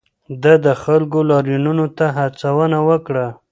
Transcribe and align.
ده 0.43 0.53
د 0.65 0.67
خلکو 0.83 1.19
لاریونونو 1.29 1.85
ته 1.97 2.05
هڅونه 2.17 2.77
وکړه. 2.89 3.27